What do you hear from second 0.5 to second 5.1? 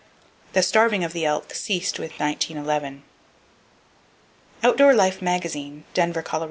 The starving of the elk ceased with 1911. Outdoor